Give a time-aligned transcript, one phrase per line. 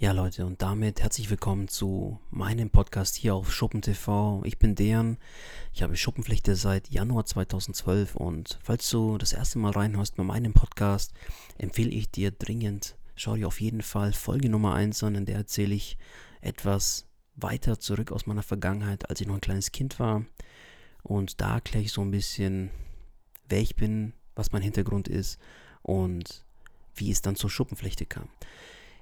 [0.00, 4.40] Ja, Leute, und damit herzlich willkommen zu meinem Podcast hier auf Schuppen TV.
[4.44, 5.18] Ich bin Dejan.
[5.74, 10.52] Ich habe Schuppenpflichte seit Januar 2012 und falls du das erste Mal reinhörst bei meinem
[10.52, 11.14] Podcast,
[11.58, 15.34] empfehle ich dir dringend, schau dir auf jeden Fall Folge Nummer 1 an, in der
[15.34, 15.98] erzähle ich
[16.42, 20.24] etwas weiter zurück aus meiner Vergangenheit, als ich noch ein kleines Kind war.
[21.02, 22.70] Und da erkläre ich so ein bisschen,
[23.48, 25.40] wer ich bin, was mein Hintergrund ist
[25.82, 26.44] und
[26.94, 28.28] wie es dann zur Schuppenflechte kam.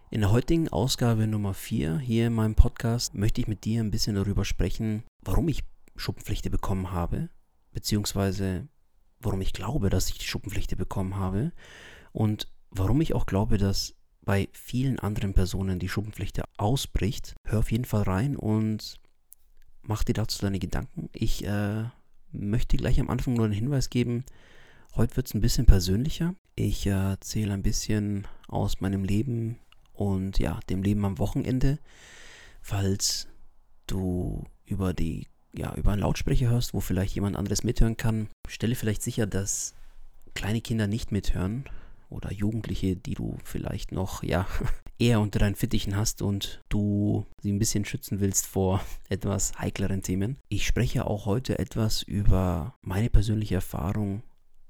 [0.09, 3.91] In der heutigen Ausgabe Nummer 4 hier in meinem Podcast möchte ich mit dir ein
[3.91, 5.65] bisschen darüber sprechen, warum ich
[5.97, 7.29] Schuppenpflichte bekommen habe,
[7.73, 8.69] beziehungsweise
[9.19, 11.51] warum ich glaube, dass ich die Schuppenpflichte bekommen habe
[12.13, 17.35] und warum ich auch glaube, dass bei vielen anderen Personen die Schuppenpflichte ausbricht.
[17.45, 19.01] Hör auf jeden Fall rein und
[19.83, 21.11] mach dir dazu deine Gedanken.
[21.15, 21.83] Ich äh,
[22.31, 24.25] möchte gleich am Anfang nur einen Hinweis geben.
[24.95, 26.37] Heute wird es ein bisschen persönlicher.
[26.55, 29.59] Ich äh, erzähle ein bisschen aus meinem Leben
[29.97, 31.79] und ja, dem Leben am Wochenende.
[32.61, 33.29] Falls
[33.87, 38.75] du über die ja, über einen Lautsprecher hörst, wo vielleicht jemand anderes mithören kann, stelle
[38.75, 39.75] vielleicht sicher, dass
[40.35, 41.65] kleine Kinder nicht mithören
[42.09, 44.47] oder Jugendliche, die du vielleicht noch ja
[44.99, 50.03] eher unter deinen Fittichen hast und du sie ein bisschen schützen willst vor etwas heikleren
[50.03, 50.39] Themen.
[50.49, 54.23] Ich spreche auch heute etwas über meine persönliche Erfahrung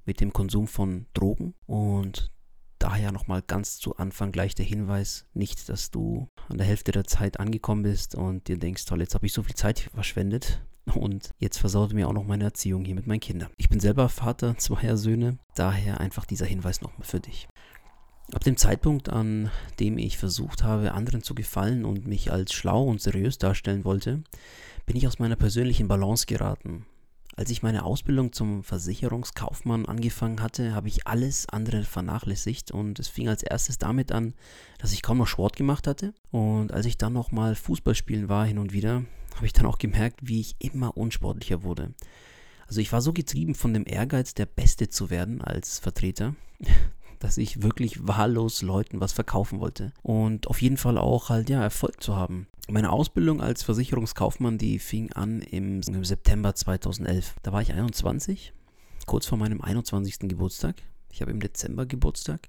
[0.04, 2.30] mit dem Konsum von Drogen und
[2.78, 7.04] Daher nochmal ganz zu Anfang gleich der Hinweis, nicht, dass du an der Hälfte der
[7.04, 10.62] Zeit angekommen bist und dir denkst, toll, jetzt habe ich so viel Zeit verschwendet
[10.94, 13.50] und jetzt versaut mir auch noch meine Erziehung hier mit meinen Kindern.
[13.56, 17.48] Ich bin selber Vater zweier Söhne, daher einfach dieser Hinweis nochmal für dich.
[18.32, 22.84] Ab dem Zeitpunkt, an dem ich versucht habe, anderen zu gefallen und mich als schlau
[22.84, 24.22] und seriös darstellen wollte,
[24.84, 26.86] bin ich aus meiner persönlichen Balance geraten
[27.36, 33.08] als ich meine Ausbildung zum Versicherungskaufmann angefangen hatte, habe ich alles andere vernachlässigt und es
[33.08, 34.32] fing als erstes damit an,
[34.78, 36.14] dass ich kaum noch Sport gemacht hatte.
[36.30, 39.76] Und als ich dann nochmal Fußball spielen war hin und wieder, habe ich dann auch
[39.76, 41.92] gemerkt, wie ich immer unsportlicher wurde.
[42.66, 46.34] Also ich war so getrieben von dem Ehrgeiz, der Beste zu werden als Vertreter,
[47.18, 49.92] dass ich wirklich wahllos Leuten was verkaufen wollte.
[50.02, 52.46] Und auf jeden Fall auch halt, ja, Erfolg zu haben.
[52.68, 57.36] Meine Ausbildung als Versicherungskaufmann, die fing an im, im September 2011.
[57.42, 58.52] Da war ich 21,
[59.06, 60.18] kurz vor meinem 21.
[60.20, 60.76] Geburtstag.
[61.12, 62.48] Ich habe im Dezember Geburtstag.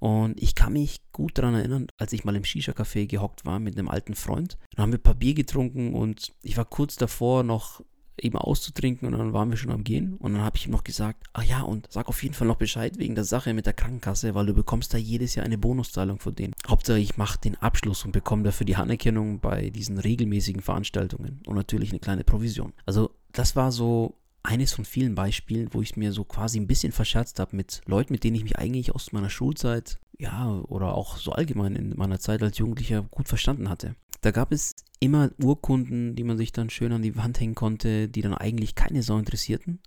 [0.00, 3.78] Und ich kann mich gut daran erinnern, als ich mal im Shisha-Café gehockt war mit
[3.78, 4.58] einem alten Freund.
[4.74, 7.80] Dann haben wir ein paar Bier getrunken und ich war kurz davor, noch
[8.20, 10.84] eben auszutrinken und dann waren wir schon am Gehen und dann habe ich ihm noch
[10.84, 13.74] gesagt, ach ja und sag auf jeden Fall noch Bescheid wegen der Sache mit der
[13.74, 16.54] Krankenkasse, weil du bekommst da jedes Jahr eine Bonuszahlung von denen.
[16.66, 21.56] Hauptsache ich mache den Abschluss und bekomme dafür die Anerkennung bei diesen regelmäßigen Veranstaltungen und
[21.56, 22.72] natürlich eine kleine Provision.
[22.86, 26.92] Also das war so eines von vielen Beispielen, wo ich mir so quasi ein bisschen
[26.92, 31.16] verscherzt habe mit Leuten, mit denen ich mich eigentlich aus meiner Schulzeit, ja, oder auch
[31.16, 33.96] so allgemein in meiner Zeit als Jugendlicher gut verstanden hatte.
[34.20, 38.08] Da gab es immer Urkunden, die man sich dann schön an die Wand hängen konnte,
[38.08, 39.80] die dann eigentlich keine Sau interessierten.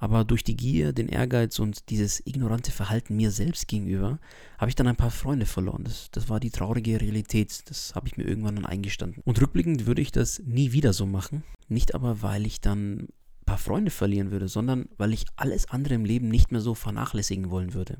[0.00, 4.18] Aber durch die Gier, den Ehrgeiz und dieses ignorante Verhalten mir selbst gegenüber,
[4.58, 5.84] habe ich dann ein paar Freunde verloren.
[5.84, 7.68] Das, das war die traurige Realität.
[7.68, 9.22] Das habe ich mir irgendwann dann eingestanden.
[9.26, 11.44] Und rückblickend würde ich das nie wieder so machen.
[11.68, 13.08] Nicht aber, weil ich dann ein
[13.44, 17.50] paar Freunde verlieren würde, sondern weil ich alles andere im Leben nicht mehr so vernachlässigen
[17.50, 17.98] wollen würde.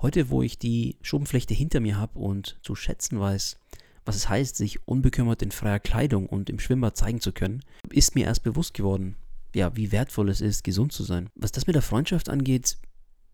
[0.00, 3.58] Heute, wo ich die Schuppenflechte hinter mir habe und zu schätzen weiß,
[4.04, 8.14] was es heißt, sich unbekümmert in freier Kleidung und im Schwimmbad zeigen zu können, ist
[8.14, 9.16] mir erst bewusst geworden,
[9.54, 11.30] ja, wie wertvoll es ist, gesund zu sein.
[11.34, 12.78] Was das mit der Freundschaft angeht,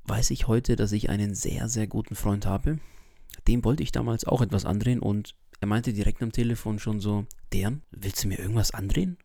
[0.04, 2.78] weiß ich heute, dass ich einen sehr, sehr guten Freund habe.
[3.48, 7.26] Dem wollte ich damals auch etwas andrehen und er meinte direkt am Telefon schon so,
[7.53, 9.19] Dern, willst du mir irgendwas andrehen?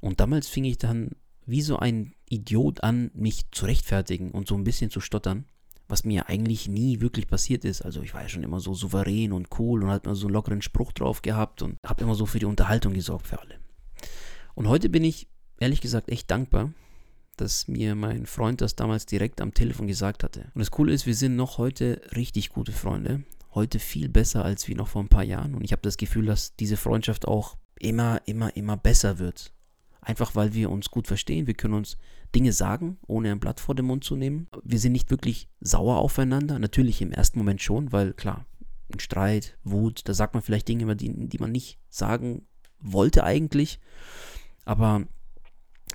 [0.00, 1.10] Und damals fing ich dann
[1.44, 5.46] wie so ein Idiot an, mich zu rechtfertigen und so ein bisschen zu stottern
[5.88, 7.82] was mir eigentlich nie wirklich passiert ist.
[7.82, 10.34] Also ich war ja schon immer so souverän und cool und hatte immer so einen
[10.34, 13.58] lockeren Spruch drauf gehabt und habe immer so für die Unterhaltung gesorgt für alle.
[14.54, 15.28] Und heute bin ich
[15.58, 16.72] ehrlich gesagt echt dankbar,
[17.36, 20.50] dass mir mein Freund das damals direkt am Telefon gesagt hatte.
[20.54, 23.24] Und das Coole ist, wir sind noch heute richtig gute Freunde.
[23.54, 25.54] Heute viel besser als wie noch vor ein paar Jahren.
[25.54, 29.52] Und ich habe das Gefühl, dass diese Freundschaft auch immer, immer, immer besser wird.
[30.00, 31.46] Einfach weil wir uns gut verstehen.
[31.46, 31.96] Wir können uns
[32.34, 34.48] Dinge sagen, ohne ein Blatt vor den Mund zu nehmen.
[34.62, 36.58] Wir sind nicht wirklich sauer aufeinander.
[36.58, 38.46] Natürlich im ersten Moment schon, weil klar,
[38.92, 42.46] ein Streit, Wut, da sagt man vielleicht Dinge, die, die man nicht sagen
[42.78, 43.80] wollte eigentlich.
[44.64, 45.06] Aber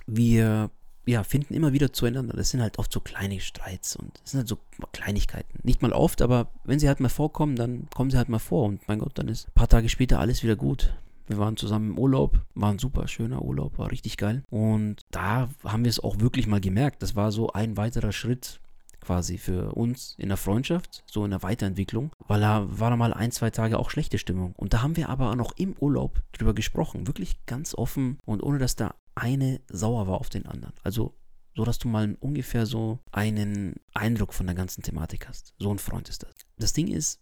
[0.08, 0.70] wir
[1.06, 2.36] ja, finden immer wieder zueinander.
[2.36, 4.58] Das sind halt oft so kleine Streits und das sind halt so
[4.92, 5.60] Kleinigkeiten.
[5.64, 8.66] Nicht mal oft, aber wenn sie halt mal vorkommen, dann kommen sie halt mal vor
[8.66, 10.94] und mein Gott, dann ist ein paar Tage später alles wieder gut.
[11.28, 14.44] Wir waren zusammen im Urlaub, war ein super schöner Urlaub, war richtig geil.
[14.50, 17.02] Und da haben wir es auch wirklich mal gemerkt.
[17.02, 18.60] Das war so ein weiterer Schritt
[19.02, 23.14] quasi für uns in der Freundschaft, so in der Weiterentwicklung, weil da war da mal
[23.14, 24.54] ein, zwei Tage auch schlechte Stimmung.
[24.56, 28.60] Und da haben wir aber noch im Urlaub drüber gesprochen, wirklich ganz offen und ohne
[28.60, 30.74] dass da eine sauer war auf den anderen.
[30.84, 31.16] Also
[31.56, 35.54] so dass du mal ungefähr so einen Eindruck von der ganzen Thematik hast.
[35.60, 36.34] So ein Freund ist das.
[36.58, 37.20] Das Ding ist,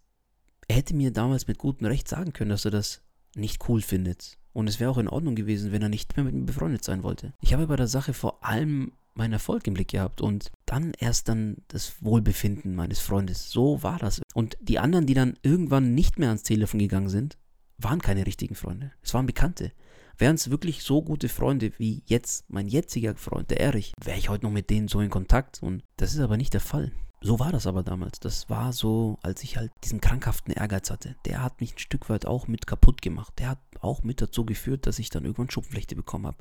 [0.68, 3.02] er hätte mir damals mit gutem Recht sagen können, dass er das
[3.36, 4.38] nicht cool findet.
[4.54, 7.04] Und es wäre auch in Ordnung gewesen, wenn er nicht mehr mit mir befreundet sein
[7.04, 7.34] wollte.
[7.42, 11.30] Ich habe bei der Sache vor allem meinen Erfolg im Blick gehabt und dann erst
[11.30, 13.50] dann das Wohlbefinden meines Freundes.
[13.50, 14.22] So war das.
[14.34, 17.38] Und die anderen, die dann irgendwann nicht mehr ans Telefon gegangen sind,
[17.78, 18.92] waren keine richtigen Freunde.
[19.02, 19.72] Es waren Bekannte.
[20.18, 24.28] Wären es wirklich so gute Freunde wie jetzt mein jetziger Freund, der Erich, wäre ich
[24.28, 25.64] heute noch mit denen so in Kontakt.
[25.64, 26.92] Und das ist aber nicht der Fall.
[27.22, 28.20] So war das aber damals.
[28.20, 31.16] Das war so, als ich halt diesen krankhaften Ehrgeiz hatte.
[31.26, 33.34] Der hat mich ein Stück weit auch mit kaputt gemacht.
[33.40, 36.38] Der hat auch mit dazu geführt, dass ich dann irgendwann Schuppenflechte bekommen habe.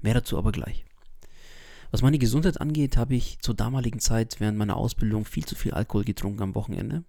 [0.00, 0.84] Mehr dazu aber gleich.
[1.90, 5.72] Was meine Gesundheit angeht, habe ich zur damaligen Zeit während meiner Ausbildung viel zu viel
[5.72, 7.04] Alkohol getrunken am Wochenende.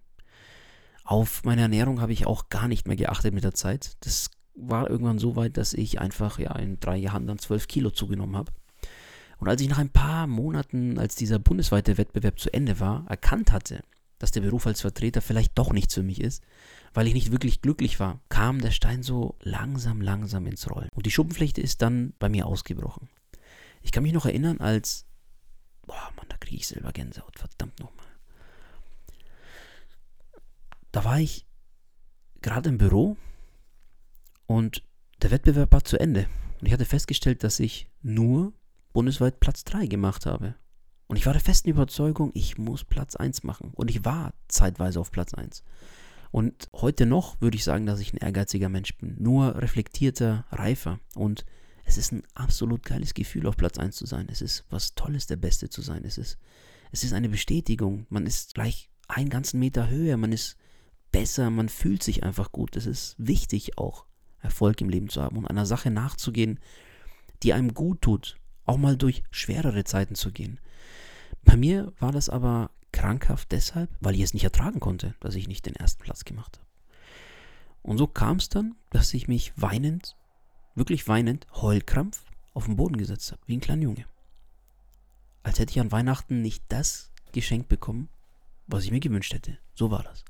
[1.04, 3.96] Auf meine Ernährung habe ich auch gar nicht mehr geachtet mit der Zeit.
[4.00, 7.90] Das war irgendwann so weit, dass ich einfach ja in drei Jahren dann zwölf Kilo
[7.90, 8.52] zugenommen habe.
[9.38, 13.52] Und als ich nach ein paar Monaten, als dieser bundesweite Wettbewerb zu Ende war, erkannt
[13.52, 13.82] hatte,
[14.18, 16.42] dass der Beruf als Vertreter vielleicht doch nichts für mich ist,
[16.92, 20.90] weil ich nicht wirklich glücklich war, kam der Stein so langsam, langsam ins Rollen.
[20.94, 23.08] Und die Schuppenflechte ist dann bei mir ausgebrochen.
[23.80, 25.06] Ich kann mich noch erinnern, als.
[25.86, 28.06] Boah, Mann, da kriege ich selber Gänsehaut, verdammt nochmal.
[30.92, 31.46] Da war ich
[32.42, 33.16] gerade im Büro
[34.46, 34.82] und
[35.22, 36.28] der Wettbewerb war zu Ende.
[36.60, 38.52] Und ich hatte festgestellt, dass ich nur
[38.92, 40.54] bundesweit Platz 3 gemacht habe.
[41.06, 43.72] Und ich war der festen Überzeugung, ich muss Platz 1 machen.
[43.74, 45.64] Und ich war zeitweise auf Platz 1.
[46.30, 49.16] Und heute noch würde ich sagen, dass ich ein ehrgeiziger Mensch bin.
[49.18, 51.00] Nur reflektierter, reifer.
[51.16, 51.44] Und
[51.90, 54.28] es ist ein absolut geiles Gefühl, auf Platz 1 zu sein.
[54.30, 56.04] Es ist was Tolles, der Beste zu sein.
[56.04, 56.38] Es ist,
[56.92, 58.06] es ist eine Bestätigung.
[58.10, 60.16] Man ist gleich einen ganzen Meter höher.
[60.16, 60.56] Man ist
[61.10, 61.50] besser.
[61.50, 62.76] Man fühlt sich einfach gut.
[62.76, 64.06] Das ist wichtig auch.
[64.38, 66.60] Erfolg im Leben zu haben und einer Sache nachzugehen,
[67.42, 70.60] die einem gut tut, auch mal durch schwerere Zeiten zu gehen.
[71.42, 75.48] Bei mir war das aber krankhaft deshalb, weil ich es nicht ertragen konnte, dass ich
[75.48, 76.68] nicht den ersten Platz gemacht habe.
[77.82, 80.16] Und so kam es dann, dass ich mich weinend,
[80.80, 82.24] wirklich weinend, Heulkrampf
[82.54, 84.06] auf den Boden gesetzt habe, wie ein kleiner Junge.
[85.42, 88.08] Als hätte ich an Weihnachten nicht das geschenkt bekommen,
[88.66, 89.58] was ich mir gewünscht hätte.
[89.74, 90.24] So war das.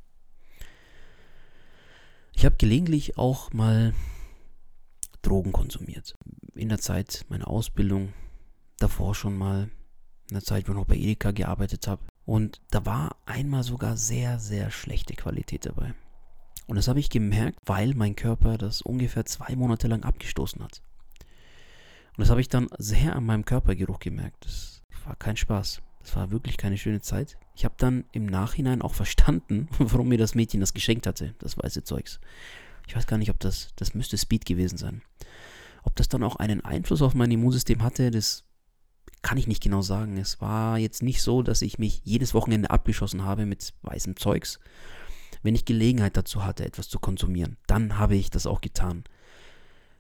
[2.35, 3.94] Ich habe gelegentlich auch mal
[5.23, 6.14] Drogen konsumiert.
[6.55, 8.12] In der Zeit meiner Ausbildung,
[8.79, 9.70] davor schon mal,
[10.29, 12.03] in der Zeit, wo ich noch bei Edeka gearbeitet habe.
[12.25, 15.94] Und da war einmal sogar sehr, sehr schlechte Qualität dabei.
[16.70, 20.82] Und das habe ich gemerkt, weil mein Körper das ungefähr zwei Monate lang abgestoßen hat.
[22.17, 24.44] Und das habe ich dann sehr an meinem Körpergeruch gemerkt.
[24.44, 25.82] Das war kein Spaß.
[25.99, 27.37] Das war wirklich keine schöne Zeit.
[27.56, 31.58] Ich habe dann im Nachhinein auch verstanden, warum mir das Mädchen das geschenkt hatte, das
[31.58, 32.20] weiße Zeugs.
[32.87, 35.02] Ich weiß gar nicht, ob das, das müsste Speed gewesen sein.
[35.82, 38.44] Ob das dann auch einen Einfluss auf mein Immunsystem hatte, das
[39.22, 40.19] kann ich nicht genau sagen.
[40.19, 44.61] Es war jetzt nicht so, dass ich mich jedes Wochenende abgeschossen habe mit weißem Zeugs.
[45.42, 49.04] Wenn ich Gelegenheit dazu hatte, etwas zu konsumieren, dann habe ich das auch getan.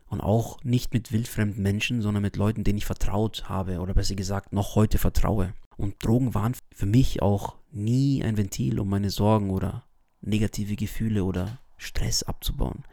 [0.08, 4.16] Und auch nicht mit wildfremden Menschen, sondern mit Leuten, denen ich vertraut habe oder besser
[4.16, 5.54] gesagt noch heute vertraue.
[5.76, 9.84] Und Drogen waren für mich auch nie ein Ventil, um meine Sorgen oder
[10.20, 12.84] negative Gefühle oder Stress abzubauen.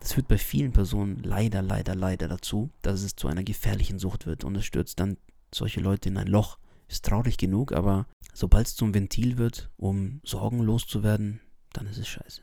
[0.00, 4.26] Das führt bei vielen Personen leider, leider, leider dazu, dass es zu einer gefährlichen Sucht
[4.26, 5.16] wird und es stürzt dann
[5.52, 6.58] solche Leute in ein Loch.
[6.86, 11.40] Ist traurig genug, aber sobald es zum Ventil wird, um Sorgen loszuwerden,
[11.78, 12.42] dann ist es scheiße.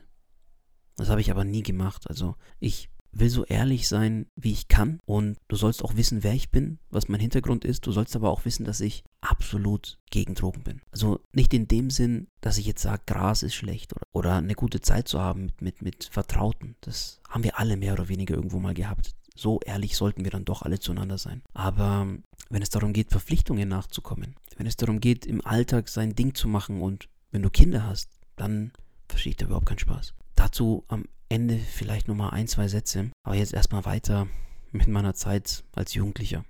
[0.96, 2.08] Das habe ich aber nie gemacht.
[2.08, 5.00] Also ich will so ehrlich sein, wie ich kann.
[5.04, 7.86] Und du sollst auch wissen, wer ich bin, was mein Hintergrund ist.
[7.86, 10.80] Du sollst aber auch wissen, dass ich absolut gegen Drogen bin.
[10.90, 14.54] Also nicht in dem Sinn, dass ich jetzt sage, Gras ist schlecht oder, oder eine
[14.54, 16.76] gute Zeit zu haben mit, mit, mit Vertrauten.
[16.80, 19.14] Das haben wir alle mehr oder weniger irgendwo mal gehabt.
[19.34, 21.42] So ehrlich sollten wir dann doch alle zueinander sein.
[21.52, 22.06] Aber
[22.48, 26.48] wenn es darum geht, Verpflichtungen nachzukommen, wenn es darum geht, im Alltag sein Ding zu
[26.48, 28.72] machen und wenn du Kinder hast, dann
[29.08, 30.14] verstehe ich da überhaupt keinen Spaß.
[30.34, 33.10] Dazu am Ende vielleicht nochmal ein, zwei Sätze.
[33.22, 34.28] Aber jetzt erstmal weiter
[34.72, 36.44] mit meiner Zeit als Jugendlicher.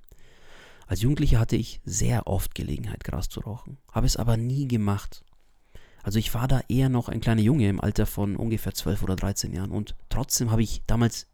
[0.87, 5.25] Als Jugendlicher hatte ich sehr oft Gelegenheit, Gras zu rauchen, habe es aber nie gemacht.
[6.03, 9.17] Also ich war da eher noch ein kleiner Junge im Alter von ungefähr 12 oder
[9.17, 11.27] 13 Jahren und trotzdem habe ich damals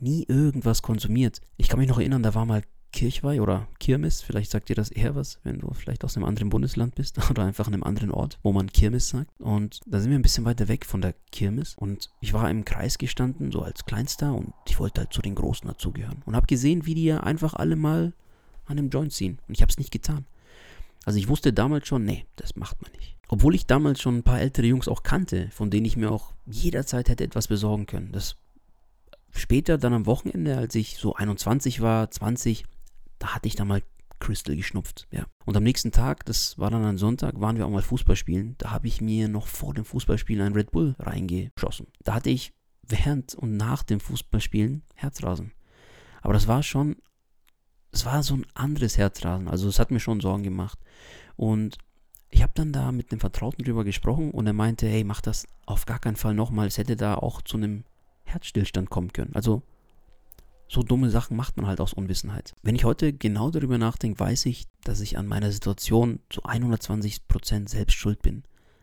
[0.00, 1.40] nie irgendwas konsumiert.
[1.56, 2.62] Ich kann mich noch erinnern, da war mal
[2.96, 6.48] Kirchweih oder Kirmes, vielleicht sagt dir das eher was, wenn du vielleicht aus einem anderen
[6.48, 9.30] Bundesland bist oder einfach an einem anderen Ort, wo man Kirmes sagt.
[9.38, 12.64] Und da sind wir ein bisschen weiter weg von der Kirmes und ich war im
[12.64, 16.46] Kreis gestanden, so als Kleinster und ich wollte halt zu den Großen dazugehören und habe
[16.46, 18.14] gesehen, wie die ja einfach alle mal
[18.64, 20.24] an einem Joint ziehen und ich habe es nicht getan.
[21.04, 23.14] Also ich wusste damals schon, nee, das macht man nicht.
[23.28, 26.32] Obwohl ich damals schon ein paar ältere Jungs auch kannte, von denen ich mir auch
[26.46, 28.10] jederzeit hätte etwas besorgen können.
[28.12, 28.36] Das
[29.32, 32.64] später dann am Wochenende, als ich so 21 war, 20,
[33.18, 33.82] da hatte ich dann mal
[34.18, 35.26] Crystal geschnupft, ja.
[35.44, 38.54] Und am nächsten Tag, das war dann ein Sonntag, waren wir auch mal Fußball spielen.
[38.58, 41.88] Da habe ich mir noch vor dem Fußballspielen ein Red Bull reingeschossen.
[42.02, 45.52] Da hatte ich während und nach dem Fußballspielen Herzrasen.
[46.22, 46.96] Aber das war schon,
[47.92, 49.48] es war so ein anderes Herzrasen.
[49.48, 50.78] Also es hat mir schon Sorgen gemacht.
[51.36, 51.78] Und
[52.30, 55.46] ich habe dann da mit einem Vertrauten drüber gesprochen und er meinte, hey, mach das
[55.66, 56.66] auf gar keinen Fall nochmal.
[56.66, 57.84] Es hätte da auch zu einem
[58.24, 59.34] Herzstillstand kommen können.
[59.34, 59.62] Also
[60.68, 62.54] so dumme Sachen macht man halt aus Unwissenheit.
[62.62, 67.68] Wenn ich heute genau darüber nachdenke, weiß ich, dass ich an meiner Situation zu 120%
[67.68, 68.42] selbst schuld bin.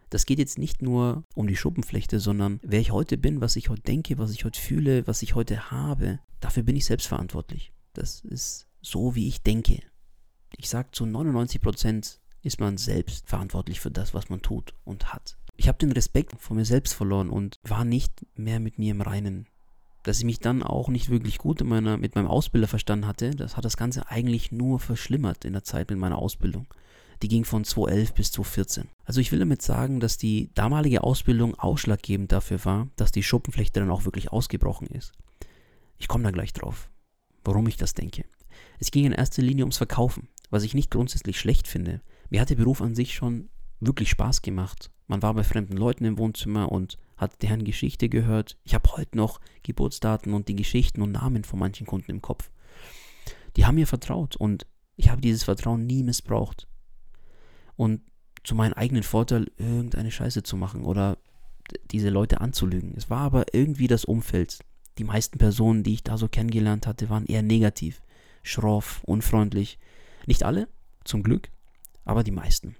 [0.09, 3.69] Das geht jetzt nicht nur um die Schuppenflechte, sondern wer ich heute bin, was ich
[3.69, 7.73] heute denke, was ich heute fühle, was ich heute habe, dafür bin ich selbst verantwortlich.
[7.93, 9.79] Das ist so, wie ich denke.
[10.55, 15.37] Ich sage, zu 99% ist man selbst verantwortlich für das, was man tut und hat.
[15.55, 19.01] Ich habe den Respekt vor mir selbst verloren und war nicht mehr mit mir im
[19.01, 19.47] Reinen
[20.03, 23.31] dass ich mich dann auch nicht wirklich gut in meiner, mit meinem Ausbilder verstanden hatte,
[23.31, 26.67] das hat das Ganze eigentlich nur verschlimmert in der Zeit mit meiner Ausbildung.
[27.21, 28.89] Die ging von 2011 bis 2014.
[29.05, 33.79] Also ich will damit sagen, dass die damalige Ausbildung ausschlaggebend dafür war, dass die Schuppenflechte
[33.79, 35.13] dann auch wirklich ausgebrochen ist.
[35.97, 36.89] Ich komme da gleich drauf,
[37.45, 38.25] warum ich das denke.
[38.79, 42.01] Es ging in erster Linie ums Verkaufen, was ich nicht grundsätzlich schlecht finde.
[42.29, 44.91] Mir hat der Beruf an sich schon wirklich Spaß gemacht.
[45.07, 48.57] Man war bei fremden Leuten im Wohnzimmer und hat deren Geschichte gehört.
[48.63, 52.51] Ich habe heute noch Geburtsdaten und die Geschichten und Namen von manchen Kunden im Kopf.
[53.55, 54.65] Die haben mir vertraut und
[54.95, 56.67] ich habe dieses Vertrauen nie missbraucht.
[57.75, 58.01] Und
[58.43, 61.17] zu meinem eigenen Vorteil irgendeine Scheiße zu machen oder
[61.91, 62.93] diese Leute anzulügen.
[62.95, 64.59] Es war aber irgendwie das Umfeld.
[64.97, 68.01] Die meisten Personen, die ich da so kennengelernt hatte, waren eher negativ,
[68.43, 69.79] schroff, unfreundlich.
[70.27, 70.67] Nicht alle,
[71.03, 71.49] zum Glück,
[72.05, 72.75] aber die meisten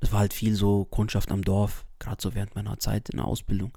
[0.00, 3.26] es war halt viel so Kundschaft am Dorf, gerade so während meiner Zeit in der
[3.26, 3.72] Ausbildung.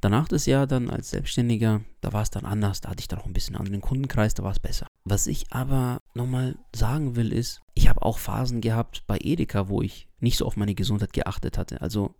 [0.00, 3.18] Danach das Jahr dann als Selbstständiger, da war es dann anders, da hatte ich dann
[3.18, 4.86] auch ein bisschen anderen Kundenkreis, da war es besser.
[5.04, 9.80] Was ich aber nochmal sagen will ist, ich habe auch Phasen gehabt bei Edeka, wo
[9.80, 11.80] ich nicht so auf meine Gesundheit geachtet hatte.
[11.80, 12.14] Also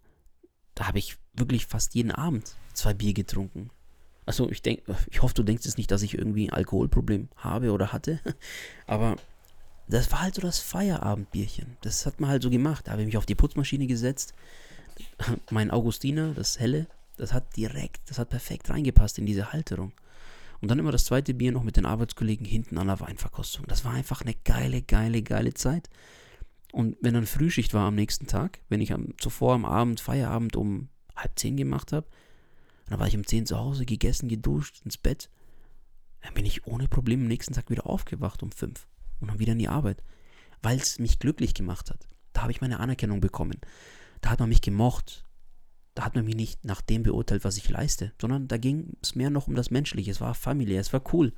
[0.75, 3.71] da habe ich wirklich fast jeden Abend zwei Bier getrunken.
[4.25, 7.73] Also ich denke, ich hoffe, du denkst jetzt nicht, dass ich irgendwie ein Alkoholproblem habe
[7.73, 8.21] oder hatte,
[8.87, 9.17] aber
[9.89, 11.77] das war halt so das Feierabendbierchen.
[11.83, 12.87] Das hat man halt so gemacht.
[12.87, 14.35] Da habe ich mich auf die Putzmaschine gesetzt.
[15.51, 16.87] Mein Augustiner, das helle,
[17.17, 19.93] das hat direkt, das hat perfekt reingepasst in diese Halterung.
[20.61, 23.67] Und dann immer das zweite Bier noch mit den Arbeitskollegen hinten an der Weinverkostung.
[23.67, 25.91] Das war einfach eine geile, geile, geile Zeit.
[26.73, 30.57] Und wenn dann Frühschicht war am nächsten Tag, wenn ich am, zuvor am Abend Feierabend
[30.57, 32.07] um halb zehn gemacht habe,
[32.89, 35.31] dann war ich um zehn zu Hause, gegessen, geduscht, ins Bett,
[36.23, 38.87] dann bin ich ohne Probleme am nächsten Tag wieder aufgewacht um fünf
[39.21, 40.03] und dann wieder in die Arbeit,
[40.63, 42.09] weil es mich glücklich gemacht hat.
[42.33, 43.61] Da habe ich meine Anerkennung bekommen.
[44.21, 45.25] Da hat man mich gemocht.
[45.95, 49.15] Da hat man mich nicht nach dem beurteilt, was ich leiste, sondern da ging es
[49.15, 50.11] mehr noch um das Menschliche.
[50.11, 51.33] Es war familiär, es war cool.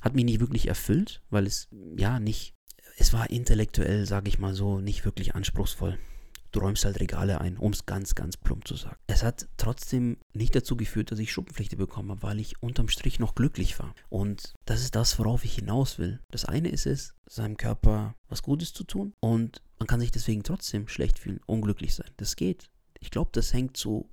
[0.00, 2.54] Hat mich nicht wirklich erfüllt, weil es ja nicht,
[2.96, 5.98] es war intellektuell, sage ich mal so, nicht wirklich anspruchsvoll
[6.54, 8.96] du räumst halt Regale ein, um es ganz, ganz plump zu sagen.
[9.06, 13.18] Es hat trotzdem nicht dazu geführt, dass ich Schuppenflechte bekommen habe, weil ich unterm Strich
[13.18, 13.94] noch glücklich war.
[14.08, 16.20] Und das ist das, worauf ich hinaus will.
[16.30, 20.42] Das eine ist es, seinem Körper was Gutes zu tun und man kann sich deswegen
[20.42, 22.10] trotzdem schlecht fühlen, unglücklich sein.
[22.16, 22.70] Das geht.
[23.00, 24.10] Ich glaube, das hängt zu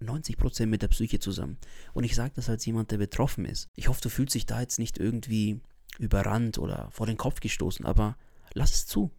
[0.00, 1.58] 90% mit der Psyche zusammen.
[1.92, 3.68] Und ich sage das als jemand, der betroffen ist.
[3.76, 5.60] Ich hoffe, du fühlst dich da jetzt nicht irgendwie
[5.98, 8.16] überrannt oder vor den Kopf gestoßen, aber
[8.54, 9.12] lass es zu.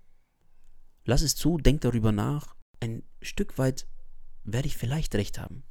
[1.05, 3.87] Lass es zu, denk darüber nach ein Stück weit
[4.43, 5.63] werde ich vielleicht recht haben.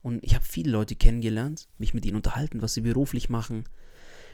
[0.00, 3.68] Und ich habe viele Leute kennengelernt, mich mit ihnen unterhalten, was sie beruflich machen.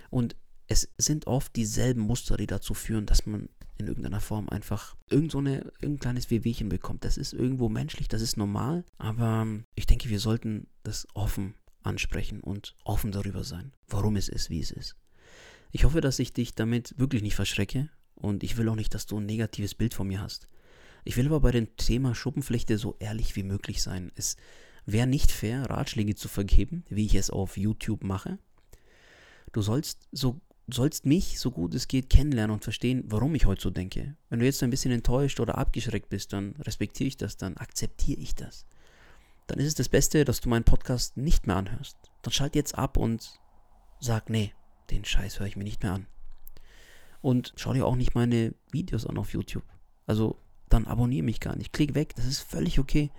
[0.09, 0.37] Und
[0.69, 5.33] es sind oft dieselben Muster, die dazu führen, dass man in irgendeiner Form einfach irgend
[5.33, 7.05] so eine, irgendein kleines Wehwehchen bekommt.
[7.05, 8.85] Das ist irgendwo menschlich, das ist normal.
[8.99, 14.51] Aber ich denke, wir sollten das offen ansprechen und offen darüber sein, warum es ist,
[14.51, 14.97] wie es ist.
[15.71, 19.07] Ich hoffe, dass ich dich damit wirklich nicht verschrecke und ich will auch nicht, dass
[19.07, 20.49] du ein negatives Bild von mir hast.
[21.05, 24.11] Ich will aber bei dem Thema Schuppenflechte so ehrlich wie möglich sein.
[24.17, 24.37] Es
[24.87, 28.39] wäre nicht fair, Ratschläge zu vergeben, wie ich es auf YouTube mache.
[29.53, 33.63] Du sollst so sollst mich, so gut es geht, kennenlernen und verstehen, warum ich heute
[33.63, 34.17] so denke.
[34.29, 38.21] Wenn du jetzt ein bisschen enttäuscht oder abgeschreckt bist, dann respektiere ich das, dann akzeptiere
[38.21, 38.67] ich das.
[39.47, 41.97] Dann ist es das Beste, dass du meinen Podcast nicht mehr anhörst.
[42.23, 43.41] Dann schalt jetzt ab und
[43.99, 44.53] sag, nee,
[44.91, 46.07] den Scheiß höre ich mir nicht mehr an.
[47.23, 49.65] Und schau dir auch nicht meine Videos an auf YouTube.
[50.07, 51.73] Also dann abonniere mich gar nicht.
[51.73, 53.11] Klick weg, das ist völlig okay.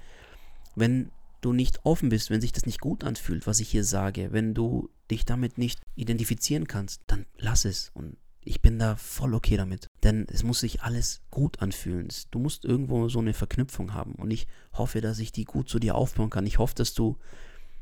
[0.75, 1.11] Wenn
[1.41, 4.53] du nicht offen bist, wenn sich das nicht gut anfühlt, was ich hier sage, wenn
[4.53, 9.57] du dich damit nicht identifizieren kannst, dann lass es und ich bin da voll okay
[9.57, 9.87] damit.
[10.03, 12.07] Denn es muss sich alles gut anfühlen.
[12.31, 14.13] Du musst irgendwo so eine Verknüpfung haben.
[14.15, 16.47] Und ich hoffe, dass ich die gut zu dir aufbauen kann.
[16.47, 17.17] Ich hoffe, dass du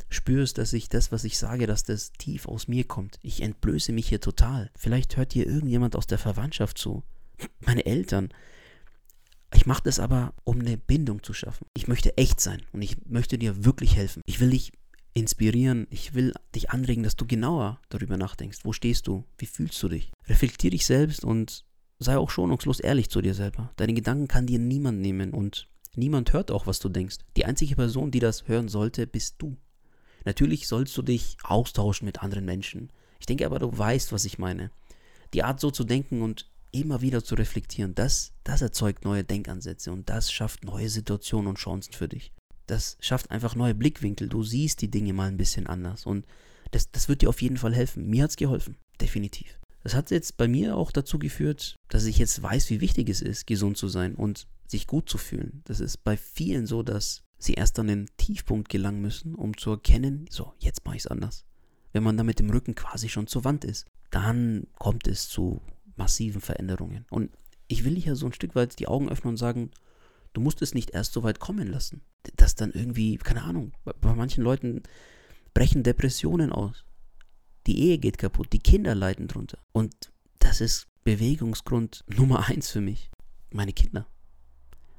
[0.09, 3.19] spürst, dass ich das, was ich sage, dass das tief aus mir kommt.
[3.21, 4.71] Ich entblöße mich hier total.
[4.75, 7.03] Vielleicht hört dir irgendjemand aus der Verwandtschaft zu.
[7.65, 8.29] Meine Eltern.
[9.53, 11.65] Ich mache das aber, um eine Bindung zu schaffen.
[11.75, 14.21] Ich möchte echt sein und ich möchte dir wirklich helfen.
[14.25, 14.71] Ich will dich
[15.13, 15.87] inspirieren.
[15.89, 18.59] Ich will dich anregen, dass du genauer darüber nachdenkst.
[18.63, 19.25] Wo stehst du?
[19.37, 20.11] Wie fühlst du dich?
[20.27, 21.65] Reflektier dich selbst und
[21.99, 23.71] sei auch schonungslos ehrlich zu dir selber.
[23.77, 27.17] Deine Gedanken kann dir niemand nehmen und niemand hört auch, was du denkst.
[27.35, 29.57] Die einzige Person, die das hören sollte, bist du.
[30.25, 32.91] Natürlich sollst du dich austauschen mit anderen Menschen.
[33.19, 34.71] Ich denke aber, du weißt, was ich meine.
[35.33, 39.91] Die Art so zu denken und immer wieder zu reflektieren, das, das erzeugt neue Denkansätze
[39.91, 42.31] und das schafft neue Situationen und Chancen für dich
[42.67, 44.29] das schafft einfach neue Blickwinkel.
[44.29, 46.05] Du siehst die Dinge mal ein bisschen anders.
[46.05, 46.25] Und
[46.71, 48.07] das, das wird dir auf jeden Fall helfen.
[48.07, 48.77] Mir hat es geholfen.
[49.01, 49.59] Definitiv.
[49.83, 53.21] Das hat jetzt bei mir auch dazu geführt, dass ich jetzt weiß, wie wichtig es
[53.21, 55.61] ist, gesund zu sein und sich gut zu fühlen.
[55.63, 59.71] Das ist bei vielen so, dass sie erst an den Tiefpunkt gelangen müssen, um zu
[59.71, 61.45] erkennen, so, jetzt mache ich es anders.
[61.93, 65.61] Wenn man da mit dem Rücken quasi schon zur Wand ist, dann kommt es zu
[65.97, 67.05] massiven Veränderungen.
[67.09, 67.31] Und
[67.67, 69.71] ich will hier so ein Stück weit die Augen öffnen und sagen,
[70.37, 72.01] Du musst es nicht erst so weit kommen lassen.
[72.35, 74.83] Dass dann irgendwie, keine Ahnung, bei, manchen Leuten
[75.55, 76.85] brechen Depressionen aus.
[77.65, 79.57] Die Ehe geht kaputt, die Kinder leiden drunter.
[79.71, 83.09] Und das ist Bewegungsgrund Nummer eins für mich.
[83.51, 84.05] Meine Kinder.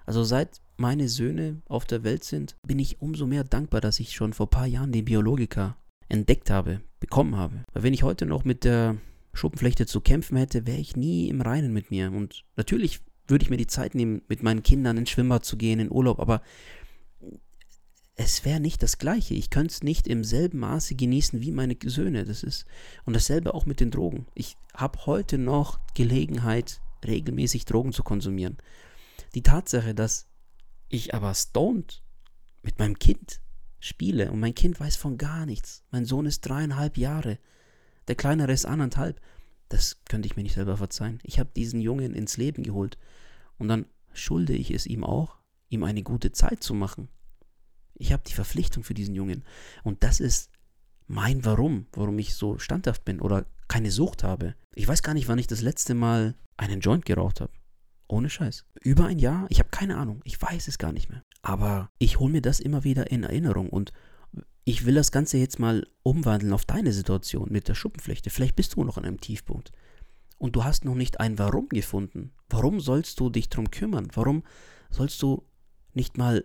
[0.07, 4.17] Also seit meine Söhne auf der Welt sind, bin ich umso mehr dankbar, dass ich
[4.17, 5.76] schon vor ein paar Jahren den Biologiker
[6.09, 7.62] entdeckt habe, bekommen habe.
[7.73, 8.97] Weil wenn ich heute noch mit der
[9.38, 12.11] Schuppenflechte zu kämpfen hätte, wäre ich nie im Reinen mit mir.
[12.12, 15.80] Und natürlich würde ich mir die Zeit nehmen, mit meinen Kindern ins Schwimmbad zu gehen,
[15.80, 16.42] in Urlaub, aber
[18.16, 19.35] es wäre nicht das Gleiche.
[19.35, 22.25] Ich könnte es nicht im selben Maße genießen wie meine Söhne.
[22.25, 22.66] Das ist
[23.04, 24.26] und dasselbe auch mit den Drogen.
[24.35, 28.59] Ich habe heute noch Gelegenheit, regelmäßig Drogen zu konsumieren.
[29.37, 30.26] Die Tatsache, dass
[30.88, 32.02] ich aber stoned
[32.62, 33.40] mit meinem Kind
[33.78, 35.85] spiele und mein Kind weiß von gar nichts.
[35.92, 37.38] Mein Sohn ist dreieinhalb Jahre,
[38.09, 39.21] der kleinere ist anderthalb.
[39.68, 41.21] Das könnte ich mir nicht selber verzeihen.
[41.23, 42.99] Ich habe diesen Jungen ins Leben geholt.
[43.59, 45.37] Und dann schulde ich es ihm auch,
[45.68, 47.09] ihm eine gute Zeit zu machen.
[47.94, 49.44] Ich habe die Verpflichtung für diesen Jungen.
[49.83, 50.51] Und das ist
[51.07, 54.55] mein Warum, warum ich so standhaft bin oder keine Sucht habe.
[54.75, 57.53] Ich weiß gar nicht, wann ich das letzte Mal einen Joint geraucht habe.
[58.09, 58.64] Ohne Scheiß.
[58.81, 59.47] Über ein Jahr?
[59.51, 60.21] Ich habe keine Ahnung.
[60.25, 61.23] Ich weiß es gar nicht mehr.
[61.42, 63.92] Aber ich hole mir das immer wieder in Erinnerung und
[64.64, 68.31] ich will das Ganze jetzt mal umwandeln auf deine Situation mit der Schuppenflechte.
[68.31, 69.73] Vielleicht bist du noch an einem Tiefpunkt
[70.37, 72.33] und du hast noch nicht ein Warum gefunden.
[72.49, 74.09] Warum sollst du dich darum kümmern?
[74.14, 74.45] Warum
[74.91, 75.47] sollst du
[75.95, 76.45] nicht mal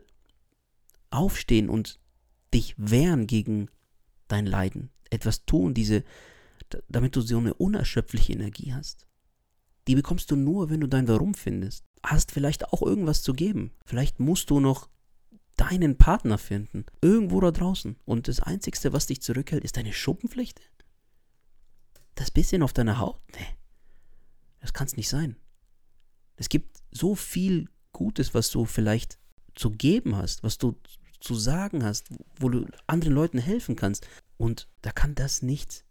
[1.09, 1.99] aufstehen und
[2.53, 3.69] dich wehren gegen
[4.27, 4.89] dein Leiden?
[5.09, 6.03] Etwas tun, diese,
[6.87, 9.05] damit du so eine unerschöpfliche Energie hast.
[9.87, 11.85] Die bekommst du nur, wenn du dein Warum findest.
[12.03, 13.71] Hast vielleicht auch irgendwas zu geben.
[13.85, 14.89] Vielleicht musst du noch
[15.57, 16.85] deinen Partner finden.
[17.01, 17.97] Irgendwo da draußen.
[18.05, 20.63] Und das Einzige, was dich zurückhält, ist deine Schuppenflechte?
[22.15, 23.21] Das bisschen auf deiner Haut?
[23.33, 23.57] Nee.
[24.59, 25.35] Das kann es nicht sein.
[26.35, 29.19] Es gibt so viel Gutes, was du vielleicht
[29.55, 30.79] zu geben hast, was du
[31.19, 34.07] zu sagen hast, wo du anderen Leuten helfen kannst.
[34.37, 35.85] Und da kann das nicht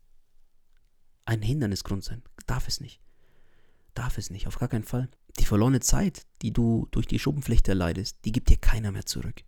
[1.24, 2.22] ein Hindernisgrund sein.
[2.46, 3.00] Darf es nicht.
[3.94, 5.08] Darf es nicht, auf gar keinen Fall.
[5.38, 9.44] Die verlorene Zeit, die du durch die Schuppenflechte erleidest, die gibt dir keiner mehr zurück.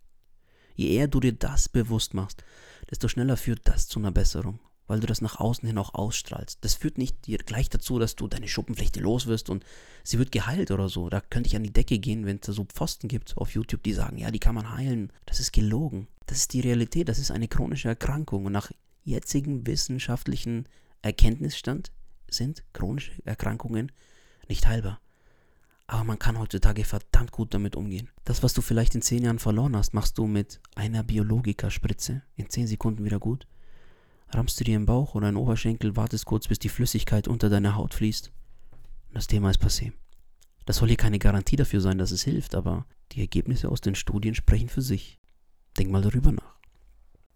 [0.75, 2.45] Je eher du dir das bewusst machst,
[2.91, 6.59] desto schneller führt das zu einer Besserung, weil du das nach außen hin auch ausstrahlst.
[6.63, 9.65] Das führt nicht dir gleich dazu, dass du deine Schuppenflechte los wirst und
[10.03, 11.09] sie wird geheilt oder so.
[11.09, 13.83] Da könnte ich an die Decke gehen, wenn es da so Pfosten gibt auf YouTube,
[13.83, 15.13] die sagen, ja, die kann man heilen.
[15.27, 16.09] Das ist gelogen.
[16.27, 17.09] Das ist die Realität.
[17.09, 18.47] Das ist eine chronische Erkrankung.
[18.47, 18.71] Und nach
[19.05, 20.67] jetzigem wissenschaftlichen
[21.03, 21.93] Erkenntnisstand
[22.29, 23.93] sind chronische Erkrankungen
[24.49, 25.01] nicht heilbar.
[25.87, 28.09] Aber man kann heutzutage verdammt gut damit umgehen.
[28.25, 32.49] Das, was du vielleicht in 10 Jahren verloren hast, machst du mit einer Biologika-Spritze in
[32.49, 33.47] 10 Sekunden wieder gut.
[34.31, 37.51] Rammst du dir im Bauch oder in den Oberschenkel, wartest kurz, bis die Flüssigkeit unter
[37.51, 38.33] deiner Haut fließt.
[39.09, 39.93] Und das Thema ist passé.
[40.65, 43.95] Das soll hier keine Garantie dafür sein, dass es hilft, aber die Ergebnisse aus den
[43.95, 45.21] Studien sprechen für sich.
[45.77, 46.59] Denk mal darüber nach.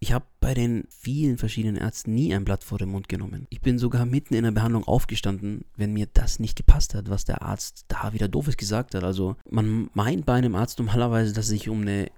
[0.01, 3.47] Ich habe bei den vielen verschiedenen Ärzten nie ein Blatt vor den Mund genommen.
[3.49, 7.25] Ich bin sogar mitten in der Behandlung aufgestanden, wenn mir das nicht gepasst hat, was
[7.25, 9.03] der Arzt da wieder doofes gesagt hat.
[9.03, 12.09] Also man meint bei einem Arzt normalerweise, dass es sich um eine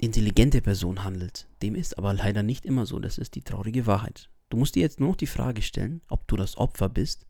[0.00, 1.46] intelligente Person handelt.
[1.62, 2.98] Dem ist aber leider nicht immer so.
[2.98, 4.28] Das ist die traurige Wahrheit.
[4.50, 7.26] Du musst dir jetzt nur noch die Frage stellen, ob du das Opfer bist,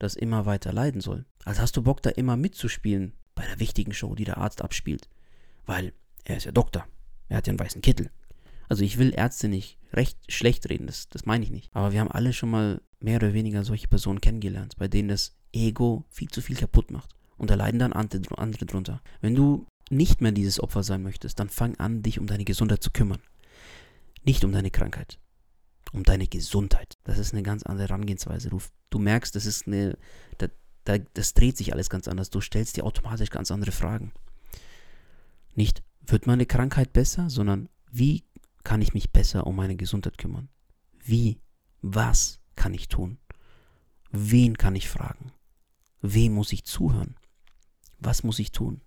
[0.00, 1.26] das immer weiter leiden soll.
[1.44, 5.08] Also hast du Bock, da immer mitzuspielen bei der wichtigen Show, die der Arzt abspielt.
[5.64, 5.92] Weil
[6.24, 6.86] er ist ja Doktor.
[7.28, 8.10] Er hat ja einen weißen Kittel.
[8.72, 11.68] Also ich will Ärzte nicht recht schlecht reden, das, das meine ich nicht.
[11.74, 15.36] Aber wir haben alle schon mal mehr oder weniger solche Personen kennengelernt, bei denen das
[15.52, 17.14] Ego viel zu viel kaputt macht.
[17.36, 19.02] Und da leiden dann andere drunter.
[19.20, 22.82] Wenn du nicht mehr dieses Opfer sein möchtest, dann fang an, dich um deine Gesundheit
[22.82, 23.20] zu kümmern.
[24.24, 25.18] Nicht um deine Krankheit,
[25.92, 26.96] um deine Gesundheit.
[27.04, 28.48] Das ist eine ganz andere Herangehensweise.
[28.48, 28.58] Du,
[28.88, 29.98] du merkst, das ist eine,
[30.38, 30.46] da,
[30.84, 32.30] da, das dreht sich alles ganz anders.
[32.30, 34.14] Du stellst dir automatisch ganz andere Fragen.
[35.54, 38.24] Nicht, wird meine Krankheit besser, sondern wie
[38.64, 40.48] kann ich mich besser um meine Gesundheit kümmern?
[41.04, 41.40] Wie?
[41.80, 43.18] Was kann ich tun?
[44.10, 45.32] Wen kann ich fragen?
[46.00, 47.16] Wem muss ich zuhören?
[47.98, 48.82] Was muss ich tun?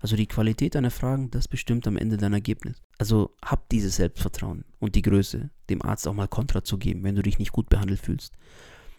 [0.00, 2.82] Also die Qualität deiner Fragen, das bestimmt am Ende dein Ergebnis.
[2.98, 7.16] Also hab dieses Selbstvertrauen und die Größe, dem Arzt auch mal Kontra zu geben, wenn
[7.16, 8.34] du dich nicht gut behandelt fühlst.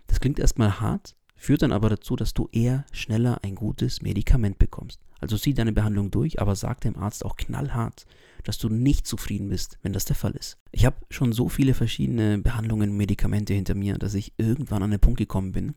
[0.07, 4.59] Das klingt erstmal hart, führt dann aber dazu, dass du eher schneller ein gutes Medikament
[4.59, 4.99] bekommst.
[5.21, 8.05] Also sieh deine Behandlung durch, aber sag dem Arzt auch knallhart,
[8.43, 10.57] dass du nicht zufrieden bist, wenn das der Fall ist.
[10.71, 14.91] Ich habe schon so viele verschiedene Behandlungen und Medikamente hinter mir, dass ich irgendwann an
[14.91, 15.75] den Punkt gekommen bin,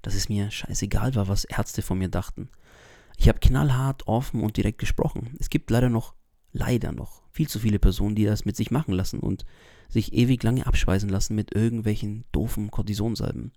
[0.00, 2.48] dass es mir scheißegal war, was Ärzte von mir dachten.
[3.18, 5.36] Ich habe knallhart, offen und direkt gesprochen.
[5.38, 6.14] Es gibt leider noch,
[6.52, 9.44] leider noch, viel zu viele Personen, die das mit sich machen lassen und
[9.88, 13.52] sich ewig lange abspeisen lassen mit irgendwelchen doofen Kortisonsalben.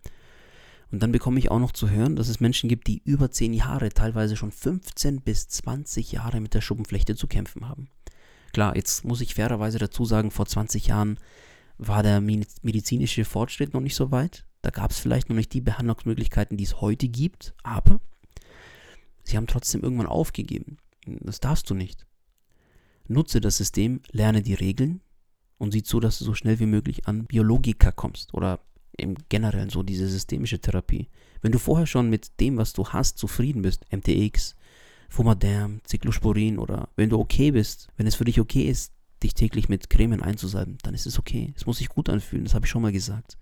[0.92, 3.54] Und dann bekomme ich auch noch zu hören, dass es Menschen gibt, die über 10
[3.54, 7.90] Jahre, teilweise schon 15 bis 20 Jahre mit der Schuppenflechte zu kämpfen haben.
[8.54, 11.20] Klar, jetzt muss ich fairerweise dazu sagen, vor 20 Jahren
[11.78, 14.46] war der medizinische Fortschritt noch nicht so weit.
[14.62, 18.00] Da gab es vielleicht noch nicht die Behandlungsmöglichkeiten, die es heute gibt, aber
[19.24, 20.78] sie haben trotzdem irgendwann aufgegeben.
[21.06, 22.06] Das darfst du nicht.
[23.08, 25.02] Nutze das System, lerne die Regeln
[25.58, 28.60] und sieh zu, dass du so schnell wie möglich an Biologika kommst oder
[28.98, 31.10] im Generellen so diese systemische Therapie.
[31.42, 34.56] Wenn du vorher schon mit dem, was du hast, zufrieden bist, MTX,
[35.10, 39.70] Fumaderm, Cyclosporin oder wenn du okay bist, wenn es für dich okay ist, dich täglich
[39.70, 41.54] mit Cremen einzusalben, dann ist es okay.
[41.56, 43.38] Es muss sich gut anfühlen, das habe ich schon mal gesagt.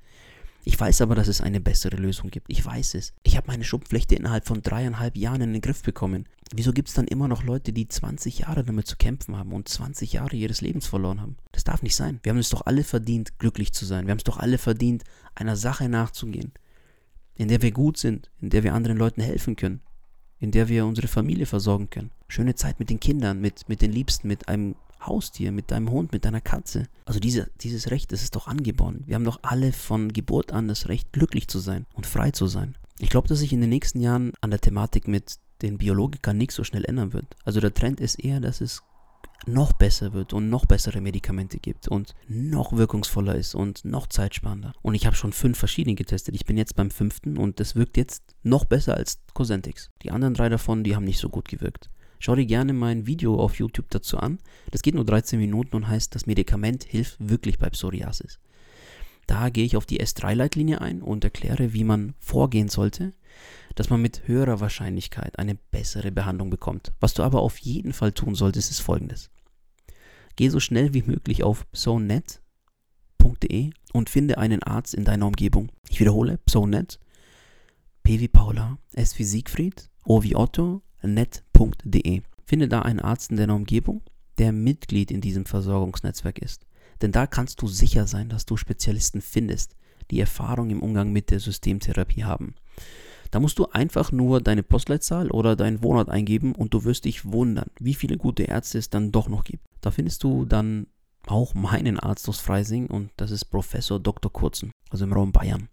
[0.65, 2.47] Ich weiß aber, dass es eine bessere Lösung gibt.
[2.49, 3.13] Ich weiß es.
[3.23, 6.25] Ich habe meine Schuppenflechte innerhalb von dreieinhalb Jahren in den Griff bekommen.
[6.55, 9.67] Wieso gibt es dann immer noch Leute, die 20 Jahre damit zu kämpfen haben und
[9.67, 11.35] 20 Jahre ihres Lebens verloren haben?
[11.51, 12.21] Das darf nicht sein.
[12.23, 14.05] Wir haben es doch alle verdient, glücklich zu sein.
[14.05, 15.03] Wir haben es doch alle verdient,
[15.35, 16.53] einer Sache nachzugehen,
[17.35, 19.81] in der wir gut sind, in der wir anderen Leuten helfen können,
[20.39, 22.11] in der wir unsere Familie versorgen können.
[22.29, 26.11] Schöne Zeit mit den Kindern, mit, mit den Liebsten, mit einem Haustier, mit deinem Hund,
[26.11, 26.87] mit deiner Katze.
[27.05, 29.03] Also diese, dieses Recht, das ist doch angeboren.
[29.05, 32.47] Wir haben doch alle von Geburt an das Recht, glücklich zu sein und frei zu
[32.47, 32.75] sein.
[32.99, 36.51] Ich glaube, dass sich in den nächsten Jahren an der Thematik mit den Biologikern nicht
[36.51, 37.25] so schnell ändern wird.
[37.43, 38.83] Also der Trend ist eher, dass es
[39.45, 44.73] noch besser wird und noch bessere Medikamente gibt und noch wirkungsvoller ist und noch zeitsparender.
[44.81, 46.35] Und ich habe schon fünf verschiedene getestet.
[46.35, 49.89] Ich bin jetzt beim fünften und das wirkt jetzt noch besser als Cosentix.
[50.01, 51.89] Die anderen drei davon, die haben nicht so gut gewirkt.
[52.19, 54.39] Schau dir gerne mein Video auf YouTube dazu an.
[54.71, 58.39] Das geht nur 13 Minuten und heißt, das Medikament hilft wirklich bei Psoriasis.
[59.27, 63.13] Da gehe ich auf die S3-Leitlinie ein und erkläre, wie man vorgehen sollte,
[63.75, 66.91] dass man mit höherer Wahrscheinlichkeit eine bessere Behandlung bekommt.
[66.99, 69.29] Was du aber auf jeden Fall tun solltest, ist folgendes.
[70.35, 72.41] Geh so schnell wie möglich auf psonet.de
[73.93, 75.71] und finde einen Arzt in deiner Umgebung.
[75.89, 76.99] Ich wiederhole, psonet,
[78.03, 82.21] P wie Paula, S wie Siegfried, O wie Otto, net.de.
[82.45, 84.01] Finde da einen Arzt in deiner Umgebung,
[84.37, 86.65] der Mitglied in diesem Versorgungsnetzwerk ist.
[87.01, 89.75] Denn da kannst du sicher sein, dass du Spezialisten findest,
[90.11, 92.55] die Erfahrung im Umgang mit der Systemtherapie haben.
[93.31, 97.25] Da musst du einfach nur deine Postleitzahl oder deinen Wohnort eingeben und du wirst dich
[97.25, 99.65] wundern, wie viele gute Ärzte es dann doch noch gibt.
[99.81, 100.87] Da findest du dann
[101.25, 104.31] auch meinen Arzt aus Freising und das ist Professor Dr.
[104.31, 105.69] Kurzen, also im Raum Bayern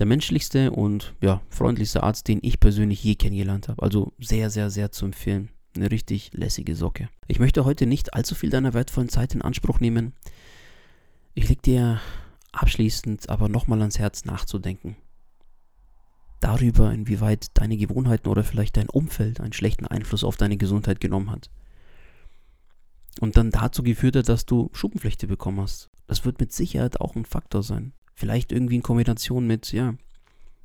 [0.00, 3.82] der menschlichste und ja, freundlichste Arzt, den ich persönlich je kennengelernt habe.
[3.82, 5.50] Also sehr, sehr, sehr zu empfehlen.
[5.76, 7.10] Eine richtig lässige Socke.
[7.28, 10.14] Ich möchte heute nicht allzu viel deiner wertvollen Zeit in Anspruch nehmen.
[11.34, 12.00] Ich leg dir
[12.50, 14.96] abschließend aber nochmal ans Herz nachzudenken.
[16.40, 21.30] Darüber, inwieweit deine Gewohnheiten oder vielleicht dein Umfeld einen schlechten Einfluss auf deine Gesundheit genommen
[21.30, 21.50] hat.
[23.20, 25.90] Und dann dazu geführt hat, dass du Schuppenflechte bekommen hast.
[26.06, 27.92] Das wird mit Sicherheit auch ein Faktor sein.
[28.20, 29.94] Vielleicht irgendwie in Kombination mit, ja,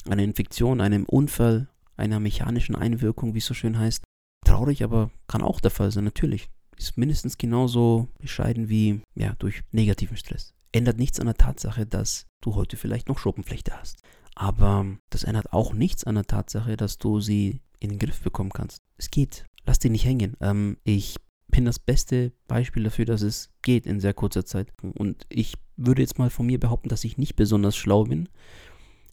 [0.10, 4.04] einer Infektion, einem Unfall, einer mechanischen Einwirkung, wie es so schön heißt.
[4.46, 6.50] Traurig, aber kann auch der Fall sein, natürlich.
[6.78, 10.54] Ist mindestens genauso bescheiden wie, ja, durch negativen Stress.
[10.74, 14.02] Ändert nichts an der Tatsache, dass du heute vielleicht noch Schuppenflechte hast.
[14.36, 18.52] Aber das ändert auch nichts an der Tatsache, dass du sie in den Griff bekommen
[18.52, 18.80] kannst.
[18.98, 19.46] Es geht.
[19.66, 20.36] Lass dich nicht hängen.
[20.42, 21.16] Ähm, ich
[21.48, 24.68] bin das beste Beispiel dafür, dass es geht in sehr kurzer Zeit.
[24.82, 28.30] Und ich würde jetzt mal von mir behaupten, dass ich nicht besonders schlau bin.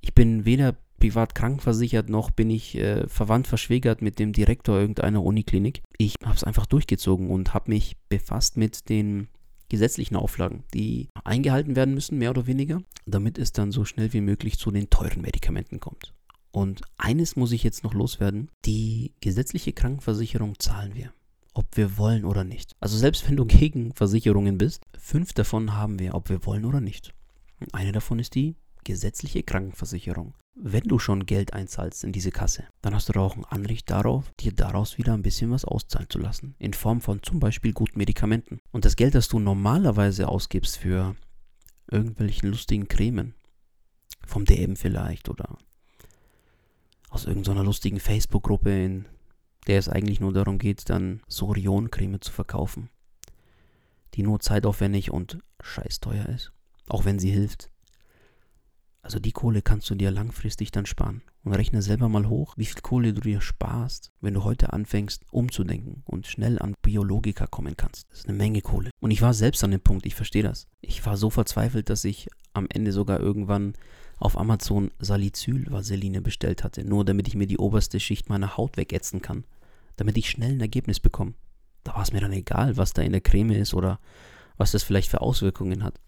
[0.00, 5.22] Ich bin weder privat krankenversichert, noch bin ich äh, verwandt, verschwägert mit dem Direktor irgendeiner
[5.22, 5.82] Uniklinik.
[5.98, 9.28] Ich habe es einfach durchgezogen und habe mich befasst mit den
[9.68, 14.20] gesetzlichen Auflagen, die eingehalten werden müssen, mehr oder weniger, damit es dann so schnell wie
[14.20, 16.12] möglich zu den teuren Medikamenten kommt.
[16.52, 18.50] Und eines muss ich jetzt noch loswerden.
[18.66, 21.12] Die gesetzliche Krankenversicherung zahlen wir.
[21.54, 22.72] Ob wir wollen oder nicht.
[22.80, 26.80] Also selbst wenn du gegen Versicherungen bist, fünf davon haben wir, ob wir wollen oder
[26.80, 27.14] nicht.
[27.72, 30.34] Eine davon ist die gesetzliche Krankenversicherung.
[30.54, 34.30] Wenn du schon Geld einzahlst in diese Kasse, dann hast du auch ein Anrecht darauf,
[34.38, 36.54] dir daraus wieder ein bisschen was auszahlen zu lassen.
[36.58, 38.60] In Form von zum Beispiel guten Medikamenten.
[38.70, 41.16] Und das Geld, das du normalerweise ausgibst für
[41.90, 43.34] irgendwelchen lustigen Cremen,
[44.26, 45.56] vom DM vielleicht oder
[47.08, 49.06] aus irgendeiner lustigen Facebook-Gruppe, in
[49.66, 52.90] der es eigentlich nur darum geht, dann Sorion-Creme zu verkaufen,
[54.14, 56.52] die nur zeitaufwendig und scheiß teuer ist,
[56.88, 57.70] auch wenn sie hilft.
[59.02, 61.22] Also die Kohle kannst du dir langfristig dann sparen.
[61.44, 65.24] Und rechne selber mal hoch, wie viel Kohle du dir sparst, wenn du heute anfängst
[65.32, 68.08] umzudenken und schnell an Biologika kommen kannst.
[68.10, 68.90] Das ist eine Menge Kohle.
[69.00, 70.68] Und ich war selbst an dem Punkt, ich verstehe das.
[70.80, 73.72] Ich war so verzweifelt, dass ich am Ende sogar irgendwann
[74.22, 79.20] auf Amazon Salicylvaseline bestellt hatte, nur damit ich mir die oberste Schicht meiner Haut wegätzen
[79.20, 79.44] kann,
[79.96, 81.34] damit ich schnell ein Ergebnis bekomme.
[81.84, 83.98] Da war es mir dann egal, was da in der Creme ist oder
[84.56, 86.00] was das vielleicht für Auswirkungen hat.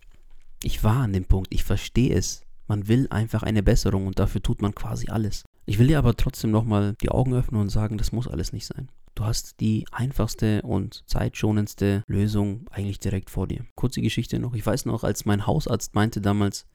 [0.63, 2.43] Ich war an dem Punkt, ich verstehe es.
[2.67, 5.45] Man will einfach eine Besserung und dafür tut man quasi alles.
[5.67, 8.67] Ich will dir aber trotzdem nochmal die Augen öffnen und sagen, das muss alles nicht
[8.67, 8.89] sein.
[9.15, 13.65] Du hast die einfachste und zeitschonendste Lösung eigentlich direkt vor dir.
[13.75, 14.55] Kurze Geschichte noch.
[14.55, 16.67] Ich weiß noch, als mein Hausarzt meinte damals,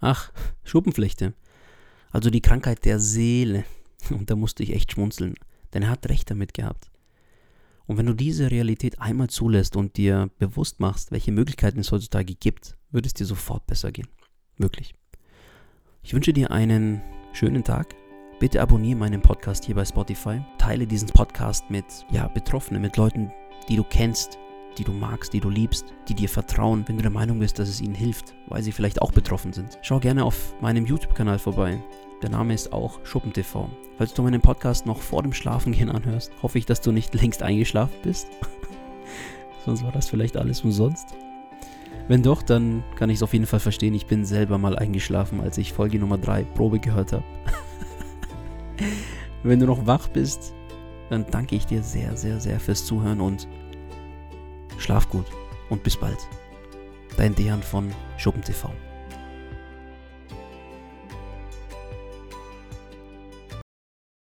[0.00, 0.32] ach,
[0.64, 1.34] Schuppenflechte.
[2.10, 3.64] Also die Krankheit der Seele.
[4.10, 5.34] Und da musste ich echt schmunzeln,
[5.72, 6.90] denn er hat recht damit gehabt.
[7.86, 12.34] Und wenn du diese Realität einmal zulässt und dir bewusst machst, welche Möglichkeiten es heutzutage
[12.34, 14.06] gibt, wird es dir sofort besser gehen.
[14.58, 14.94] Wirklich.
[16.02, 17.94] Ich wünsche dir einen schönen Tag.
[18.38, 20.40] Bitte abonniere meinen Podcast hier bei Spotify.
[20.56, 23.32] Teile diesen Podcast mit ja, Betroffenen, mit Leuten,
[23.68, 24.38] die du kennst,
[24.78, 27.68] die du magst, die du liebst, die dir vertrauen, wenn du der Meinung bist, dass
[27.68, 29.78] es ihnen hilft, weil sie vielleicht auch betroffen sind.
[29.82, 31.82] Schau gerne auf meinem YouTube-Kanal vorbei.
[32.22, 33.68] Der Name ist auch SchuppenTV.
[33.96, 37.42] Falls du meinen Podcast noch vor dem Schlafengehen anhörst, hoffe ich, dass du nicht längst
[37.42, 38.28] eingeschlafen bist.
[39.64, 41.14] Sonst war das vielleicht alles umsonst.
[42.08, 43.94] Wenn doch, dann kann ich es auf jeden Fall verstehen.
[43.94, 47.24] Ich bin selber mal eingeschlafen, als ich Folge Nummer 3 Probe gehört habe.
[49.42, 50.54] Wenn du noch wach bist,
[51.08, 53.48] dann danke ich dir sehr, sehr, sehr fürs Zuhören und
[54.80, 55.26] schlaf gut
[55.68, 56.18] und bis bald.
[57.16, 58.70] Dein Dejan von SchuppenTV.